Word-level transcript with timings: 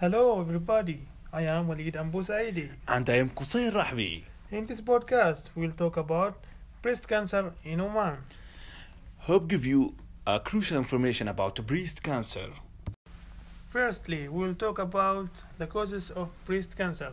Hello, 0.00 0.40
everybody. 0.40 0.98
I 1.30 1.42
am 1.42 1.68
Walid 1.68 1.92
Ambu 1.92 2.22
Saidi. 2.24 2.70
And 2.88 3.06
I 3.10 3.16
am 3.16 3.28
Qusay 3.28 3.70
Rahbi. 3.70 4.24
In 4.50 4.64
this 4.64 4.80
podcast, 4.80 5.50
we'll 5.54 5.72
talk 5.72 5.98
about 5.98 6.38
breast 6.80 7.06
cancer 7.06 7.52
in 7.64 7.82
Oman. 7.82 8.16
Hope 9.18 9.46
give 9.48 9.66
you 9.66 9.94
a 10.26 10.40
crucial 10.40 10.78
information 10.78 11.28
about 11.28 11.66
breast 11.66 12.02
cancer. 12.02 12.48
Firstly, 13.68 14.28
we'll 14.28 14.54
talk 14.54 14.78
about 14.78 15.28
the 15.58 15.66
causes 15.66 16.10
of 16.12 16.30
breast 16.46 16.78
cancer. 16.78 17.12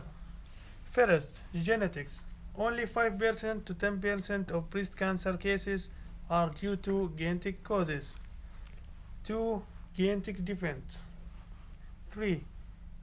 First, 0.90 1.42
genetics. 1.54 2.24
Only 2.56 2.86
5% 2.86 3.66
to 3.66 3.74
10% 3.74 4.50
of 4.50 4.70
breast 4.70 4.96
cancer 4.96 5.36
cases 5.36 5.90
are 6.30 6.48
due 6.48 6.76
to 6.76 7.12
genetic 7.18 7.62
causes. 7.62 8.16
2. 9.24 9.62
Genetic 9.94 10.42
defects. 10.42 11.02
3. 12.08 12.42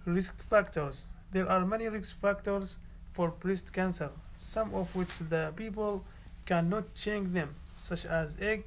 Risk 0.06 0.42
factors. 0.44 1.08
There 1.32 1.50
are 1.50 1.66
many 1.66 1.88
risk 1.88 2.20
factors 2.22 2.78
for 3.14 3.30
breast 3.30 3.74
cancer, 3.74 4.12
some 4.38 4.74
of 4.74 4.96
which 4.96 5.18
the 5.18 5.52
people 5.56 6.06
cannot 6.46 6.94
change 6.94 7.34
them, 7.34 7.56
such 7.76 8.06
as 8.06 8.38
age, 8.40 8.66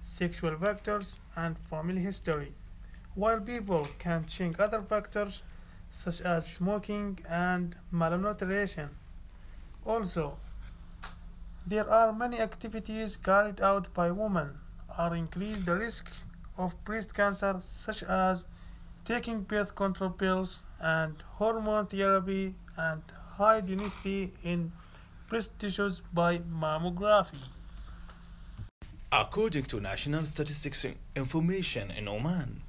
sexual 0.00 0.56
factors, 0.56 1.20
and 1.36 1.58
family 1.58 2.00
history, 2.00 2.54
while 3.14 3.40
people 3.40 3.86
can 3.98 4.24
change 4.26 4.56
other 4.58 4.80
factors 4.80 5.42
such 5.90 6.22
as 6.22 6.50
smoking 6.50 7.18
and 7.28 7.76
malnutrition. 7.90 8.88
Also, 9.84 10.38
there 11.66 11.88
are 11.90 12.12
many 12.12 12.40
activities 12.40 13.16
carried 13.16 13.60
out 13.60 13.92
by 13.92 14.10
women 14.10 14.58
are 14.96 15.14
increase 15.14 15.60
the 15.60 15.74
risk 15.74 16.10
of 16.56 16.82
breast 16.84 17.14
cancer 17.14 17.56
such 17.60 18.02
as 18.02 18.46
taking 19.04 19.42
birth 19.42 19.74
control 19.74 20.10
pills 20.10 20.62
and 20.80 21.22
hormone 21.34 21.86
therapy 21.86 22.54
and 22.76 23.02
high 23.36 23.60
density 23.60 24.32
in 24.42 24.72
breast 25.28 25.56
tissues 25.58 26.02
by 26.12 26.38
mammography. 26.38 27.38
According 29.10 29.64
to 29.64 29.80
National 29.80 30.26
Statistics 30.26 30.84
information 31.16 31.90
in 31.90 32.06
Oman, 32.08 32.62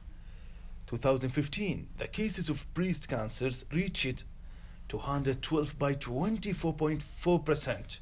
2015, 0.87 1.89
the 1.97 2.07
cases 2.07 2.47
of 2.49 2.73
breast 2.73 3.09
cancers 3.09 3.65
reached 3.71 4.23
212 4.87 5.77
by 5.77 5.93
24.4%, 5.93 7.99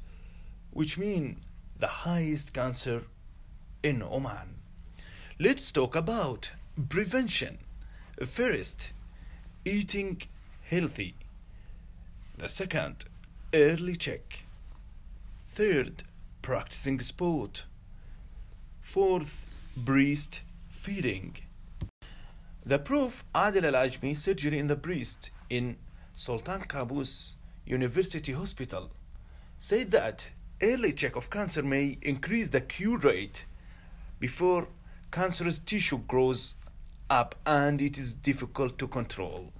which 0.70 0.96
mean 0.96 1.40
the 1.78 1.86
highest 1.86 2.54
cancer 2.54 3.02
in 3.82 4.02
Oman. 4.02 4.54
Let's 5.38 5.70
talk 5.70 5.94
about 5.94 6.52
prevention. 6.88 7.58
First, 8.24 8.92
eating 9.64 10.22
healthy. 10.62 11.14
The 12.36 12.48
second, 12.48 13.04
early 13.52 13.96
check. 13.96 14.44
Third, 15.48 16.04
practicing 16.42 17.00
sport. 17.00 17.64
Fourth, 18.80 19.44
breast 19.76 20.40
feeding. 20.70 21.36
The 22.64 22.78
proof 22.78 23.24
Adil 23.34 23.64
Al 23.64 23.88
Ajmi 23.88 24.16
surgery 24.16 24.58
in 24.58 24.66
the 24.66 24.76
breast 24.76 25.30
in 25.48 25.76
Sultan 26.12 26.62
Qaboos 26.62 27.34
University 27.66 28.32
Hospital 28.32 28.90
said 29.58 29.90
that 29.90 30.30
early 30.62 30.92
check 30.92 31.16
of 31.16 31.30
cancer 31.30 31.62
may 31.62 31.98
increase 32.02 32.48
the 32.48 32.60
cure 32.60 32.98
rate 32.98 33.46
before 34.20 34.68
cancerous 35.10 35.58
tissue 35.58 35.98
grows 36.06 36.54
up 37.10 37.34
and 37.46 37.80
it 37.80 37.98
is 37.98 38.12
difficult 38.12 38.78
to 38.78 38.88
control. 38.88 39.52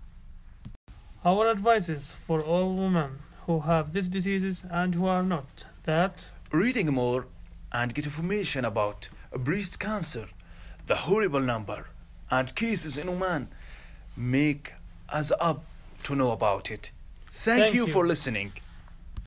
Our 1.25 1.49
advice 1.49 1.89
is 1.89 2.15
for 2.15 2.41
all 2.43 2.75
women 2.75 3.19
who 3.47 3.61
have 3.61 3.93
these 3.93 4.09
diseases 4.09 4.65
and 4.71 4.95
who 4.95 5.07
are 5.07 5.23
not 5.23 5.67
that 5.85 6.29
Reading 6.51 6.95
more 6.95 7.27
and 7.73 7.95
get 7.95 8.07
information 8.07 8.65
about 8.65 9.11
breast 9.37 9.79
cancer, 9.79 10.29
the 10.87 10.95
horrible 10.97 11.41
number, 11.41 11.89
and 12.31 12.55
cases 12.55 12.97
in 12.97 13.07
Oman 13.07 13.49
make 14.17 14.73
us 15.11 15.31
up 15.41 15.63
to 16.05 16.15
know 16.15 16.33
about 16.33 16.71
it. 16.71 16.91
Thank, 17.31 17.63
Thank 17.65 17.75
you 17.75 17.87
you. 17.87 17.93
for 17.93 18.07
listening. 18.07 18.53